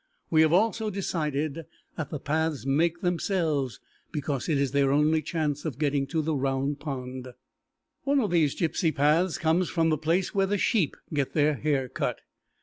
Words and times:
We 0.31 0.41
have 0.41 0.51
also 0.51 0.89
decided 0.89 1.67
that 1.95 2.09
the 2.09 2.19
paths 2.19 2.65
make 2.65 3.01
themselves 3.01 3.79
because 4.11 4.49
it 4.49 4.57
is 4.57 4.71
their 4.71 4.91
only 4.91 5.21
chance 5.21 5.63
of 5.63 5.77
getting 5.77 6.07
to 6.07 6.23
the 6.23 6.33
Round 6.33 6.79
Pond. 6.79 7.27
One 8.03 8.19
of 8.19 8.31
these 8.31 8.55
gypsy 8.59 8.95
paths 8.95 9.37
comes 9.37 9.69
from 9.69 9.89
the 9.89 9.99
place 9.99 10.33
where 10.33 10.47
the 10.47 10.57
sheep 10.57 10.97
get 11.13 11.33
their 11.33 11.53
hair 11.53 11.87
cut. 11.87 12.21